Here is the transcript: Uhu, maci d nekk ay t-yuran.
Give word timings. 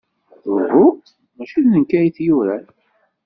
Uhu, 0.55 0.83
maci 1.35 1.59
d 1.63 1.65
nekk 1.67 1.91
ay 1.97 2.07
t-yuran. 2.15 2.65